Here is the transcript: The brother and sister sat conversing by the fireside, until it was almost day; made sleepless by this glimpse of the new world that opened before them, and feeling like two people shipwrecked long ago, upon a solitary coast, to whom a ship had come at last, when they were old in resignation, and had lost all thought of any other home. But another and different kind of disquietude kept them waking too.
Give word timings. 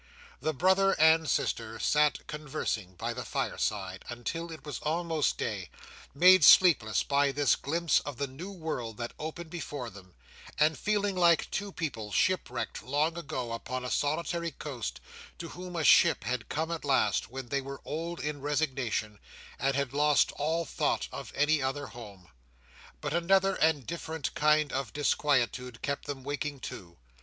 The 0.39 0.51
brother 0.51 0.93
and 0.99 1.29
sister 1.29 1.77
sat 1.77 2.25
conversing 2.25 2.95
by 2.95 3.13
the 3.13 3.23
fireside, 3.23 4.03
until 4.09 4.51
it 4.51 4.65
was 4.65 4.79
almost 4.79 5.37
day; 5.37 5.69
made 6.15 6.43
sleepless 6.43 7.03
by 7.03 7.31
this 7.31 7.55
glimpse 7.55 7.99
of 7.99 8.17
the 8.17 8.25
new 8.25 8.51
world 8.51 8.97
that 8.97 9.13
opened 9.19 9.51
before 9.51 9.91
them, 9.91 10.15
and 10.59 10.75
feeling 10.75 11.15
like 11.15 11.51
two 11.51 11.71
people 11.71 12.11
shipwrecked 12.11 12.81
long 12.81 13.15
ago, 13.15 13.51
upon 13.51 13.85
a 13.85 13.91
solitary 13.91 14.49
coast, 14.49 14.99
to 15.37 15.49
whom 15.49 15.75
a 15.75 15.83
ship 15.83 16.23
had 16.23 16.49
come 16.49 16.71
at 16.71 16.83
last, 16.83 17.29
when 17.29 17.49
they 17.49 17.61
were 17.61 17.79
old 17.85 18.19
in 18.19 18.41
resignation, 18.41 19.19
and 19.59 19.75
had 19.75 19.93
lost 19.93 20.31
all 20.31 20.65
thought 20.65 21.07
of 21.11 21.31
any 21.35 21.61
other 21.61 21.85
home. 21.85 22.27
But 23.01 23.13
another 23.13 23.53
and 23.57 23.85
different 23.85 24.33
kind 24.33 24.73
of 24.73 24.93
disquietude 24.93 25.83
kept 25.83 26.05
them 26.05 26.23
waking 26.23 26.61
too. 26.61 26.97